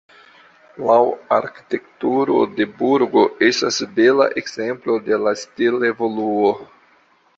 [0.85, 0.95] Laŭ
[1.37, 6.51] arkitekturo la burgo estas bela ekzemplo de la stil-evoluo.